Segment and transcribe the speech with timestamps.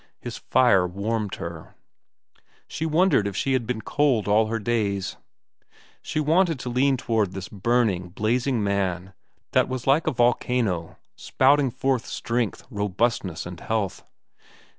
[0.19, 1.75] His fire warmed her.
[2.67, 5.17] She wondered if she had been cold all her days.
[6.01, 9.13] She wanted to lean toward this burning, blazing man
[9.51, 14.03] that was like a volcano spouting forth strength, robustness, and health.